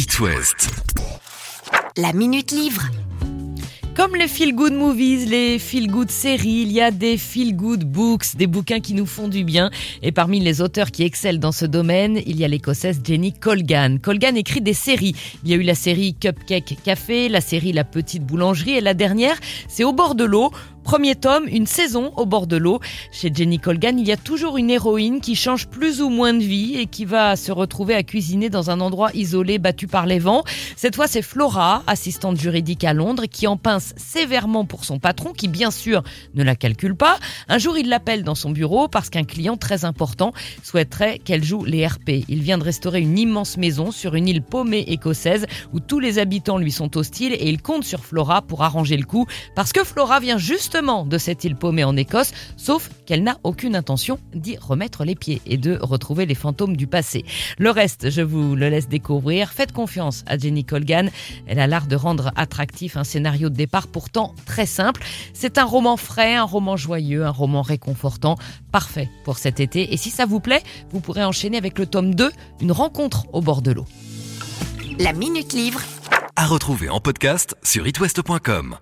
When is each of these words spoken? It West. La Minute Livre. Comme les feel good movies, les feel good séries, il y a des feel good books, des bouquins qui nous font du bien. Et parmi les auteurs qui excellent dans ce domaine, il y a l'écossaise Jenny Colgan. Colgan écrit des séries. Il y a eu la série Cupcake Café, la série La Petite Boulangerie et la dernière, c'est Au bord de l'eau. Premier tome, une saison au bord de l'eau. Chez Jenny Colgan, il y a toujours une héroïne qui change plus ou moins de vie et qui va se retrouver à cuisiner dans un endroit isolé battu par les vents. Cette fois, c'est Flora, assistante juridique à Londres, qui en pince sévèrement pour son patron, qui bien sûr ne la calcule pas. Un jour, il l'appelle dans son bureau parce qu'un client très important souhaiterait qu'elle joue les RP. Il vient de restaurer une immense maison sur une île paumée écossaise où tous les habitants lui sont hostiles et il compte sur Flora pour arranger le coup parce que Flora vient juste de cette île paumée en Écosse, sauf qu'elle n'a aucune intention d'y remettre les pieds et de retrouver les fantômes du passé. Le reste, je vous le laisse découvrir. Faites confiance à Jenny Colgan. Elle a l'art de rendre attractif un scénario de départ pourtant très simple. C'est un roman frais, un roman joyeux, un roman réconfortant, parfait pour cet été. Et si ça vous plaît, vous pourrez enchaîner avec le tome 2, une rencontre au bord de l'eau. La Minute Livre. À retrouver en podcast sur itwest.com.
It 0.00 0.18
West. 0.18 0.70
La 1.98 2.14
Minute 2.14 2.52
Livre. 2.52 2.88
Comme 3.94 4.16
les 4.16 4.28
feel 4.28 4.54
good 4.54 4.72
movies, 4.72 5.26
les 5.26 5.58
feel 5.58 5.90
good 5.90 6.10
séries, 6.10 6.62
il 6.62 6.72
y 6.72 6.80
a 6.80 6.90
des 6.90 7.18
feel 7.18 7.54
good 7.54 7.84
books, 7.84 8.34
des 8.34 8.46
bouquins 8.46 8.80
qui 8.80 8.94
nous 8.94 9.04
font 9.04 9.28
du 9.28 9.44
bien. 9.44 9.70
Et 10.00 10.10
parmi 10.10 10.40
les 10.40 10.62
auteurs 10.62 10.90
qui 10.90 11.02
excellent 11.02 11.38
dans 11.38 11.52
ce 11.52 11.66
domaine, 11.66 12.18
il 12.24 12.38
y 12.38 12.46
a 12.46 12.48
l'écossaise 12.48 13.02
Jenny 13.04 13.34
Colgan. 13.34 13.98
Colgan 14.00 14.36
écrit 14.36 14.62
des 14.62 14.72
séries. 14.72 15.14
Il 15.44 15.50
y 15.50 15.52
a 15.52 15.56
eu 15.56 15.62
la 15.62 15.74
série 15.74 16.14
Cupcake 16.14 16.78
Café, 16.82 17.28
la 17.28 17.42
série 17.42 17.74
La 17.74 17.84
Petite 17.84 18.24
Boulangerie 18.24 18.78
et 18.78 18.80
la 18.80 18.94
dernière, 18.94 19.38
c'est 19.68 19.84
Au 19.84 19.92
bord 19.92 20.14
de 20.14 20.24
l'eau. 20.24 20.50
Premier 20.84 21.14
tome, 21.14 21.46
une 21.46 21.66
saison 21.66 22.12
au 22.16 22.26
bord 22.26 22.46
de 22.46 22.56
l'eau. 22.56 22.80
Chez 23.12 23.30
Jenny 23.32 23.58
Colgan, 23.58 23.98
il 23.98 24.06
y 24.06 24.12
a 24.12 24.16
toujours 24.16 24.56
une 24.56 24.70
héroïne 24.70 25.20
qui 25.20 25.36
change 25.36 25.68
plus 25.68 26.00
ou 26.00 26.08
moins 26.08 26.32
de 26.32 26.42
vie 26.42 26.78
et 26.78 26.86
qui 26.86 27.04
va 27.04 27.36
se 27.36 27.52
retrouver 27.52 27.94
à 27.94 28.02
cuisiner 28.02 28.50
dans 28.50 28.70
un 28.70 28.80
endroit 28.80 29.10
isolé 29.14 29.58
battu 29.58 29.86
par 29.86 30.06
les 30.06 30.18
vents. 30.18 30.42
Cette 30.76 30.96
fois, 30.96 31.06
c'est 31.06 31.22
Flora, 31.22 31.82
assistante 31.86 32.40
juridique 32.40 32.82
à 32.84 32.94
Londres, 32.94 33.26
qui 33.30 33.46
en 33.46 33.56
pince 33.56 33.92
sévèrement 33.96 34.64
pour 34.64 34.84
son 34.84 34.98
patron, 34.98 35.32
qui 35.32 35.48
bien 35.48 35.70
sûr 35.70 36.02
ne 36.34 36.42
la 36.42 36.56
calcule 36.56 36.96
pas. 36.96 37.18
Un 37.48 37.58
jour, 37.58 37.76
il 37.76 37.88
l'appelle 37.88 38.24
dans 38.24 38.34
son 38.34 38.50
bureau 38.50 38.88
parce 38.88 39.10
qu'un 39.10 39.24
client 39.24 39.56
très 39.56 39.84
important 39.84 40.32
souhaiterait 40.62 41.18
qu'elle 41.18 41.44
joue 41.44 41.64
les 41.64 41.86
RP. 41.86 42.24
Il 42.28 42.42
vient 42.42 42.58
de 42.58 42.64
restaurer 42.64 43.00
une 43.00 43.18
immense 43.18 43.56
maison 43.58 43.90
sur 43.90 44.14
une 44.14 44.28
île 44.28 44.42
paumée 44.42 44.84
écossaise 44.88 45.46
où 45.72 45.80
tous 45.80 46.00
les 46.00 46.18
habitants 46.18 46.58
lui 46.58 46.72
sont 46.72 46.96
hostiles 46.96 47.34
et 47.34 47.48
il 47.48 47.62
compte 47.62 47.84
sur 47.84 48.04
Flora 48.04 48.42
pour 48.42 48.62
arranger 48.62 48.96
le 48.96 49.04
coup 49.04 49.26
parce 49.54 49.72
que 49.72 49.84
Flora 49.84 50.20
vient 50.20 50.38
juste 50.38 50.79
de 50.80 51.18
cette 51.18 51.44
île 51.44 51.56
paumée 51.56 51.84
en 51.84 51.94
Écosse, 51.94 52.32
sauf 52.56 52.88
qu'elle 53.04 53.22
n'a 53.22 53.36
aucune 53.44 53.76
intention 53.76 54.18
d'y 54.34 54.56
remettre 54.56 55.04
les 55.04 55.14
pieds 55.14 55.42
et 55.44 55.58
de 55.58 55.78
retrouver 55.78 56.24
les 56.24 56.34
fantômes 56.34 56.74
du 56.74 56.86
passé. 56.86 57.26
Le 57.58 57.70
reste, 57.70 58.08
je 58.08 58.22
vous 58.22 58.56
le 58.56 58.70
laisse 58.70 58.88
découvrir. 58.88 59.50
Faites 59.50 59.72
confiance 59.72 60.24
à 60.26 60.38
Jenny 60.38 60.64
Colgan. 60.64 61.10
Elle 61.46 61.60
a 61.60 61.66
l'art 61.66 61.86
de 61.86 61.96
rendre 61.96 62.32
attractif 62.34 62.96
un 62.96 63.04
scénario 63.04 63.50
de 63.50 63.56
départ 63.56 63.88
pourtant 63.88 64.34
très 64.46 64.64
simple. 64.64 65.02
C'est 65.34 65.58
un 65.58 65.64
roman 65.64 65.98
frais, 65.98 66.34
un 66.36 66.44
roman 66.44 66.78
joyeux, 66.78 67.26
un 67.26 67.30
roman 67.30 67.60
réconfortant, 67.60 68.36
parfait 68.72 69.10
pour 69.24 69.36
cet 69.36 69.60
été. 69.60 69.92
Et 69.92 69.98
si 69.98 70.08
ça 70.08 70.24
vous 70.24 70.40
plaît, 70.40 70.62
vous 70.92 71.00
pourrez 71.00 71.24
enchaîner 71.24 71.58
avec 71.58 71.78
le 71.78 71.84
tome 71.84 72.14
2, 72.14 72.32
une 72.62 72.72
rencontre 72.72 73.26
au 73.34 73.42
bord 73.42 73.60
de 73.60 73.72
l'eau. 73.72 73.84
La 74.98 75.12
Minute 75.12 75.52
Livre. 75.52 75.82
À 76.36 76.46
retrouver 76.46 76.88
en 76.88 77.00
podcast 77.00 77.54
sur 77.62 77.86
itwest.com. 77.86 78.78